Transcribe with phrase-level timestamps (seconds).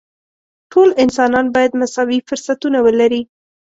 [0.71, 3.21] ټول انسانان باید مساوي فرصتونه ولري.